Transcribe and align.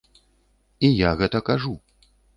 І 0.89 0.91
я 0.91 1.11
гэта 1.19 1.43
кажу. 1.51 1.75